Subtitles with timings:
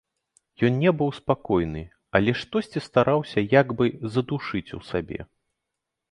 [0.67, 1.83] Ён не быў спакойны,
[2.19, 3.85] але штосьці стараўся як бы
[4.15, 5.19] задушыць у сабе.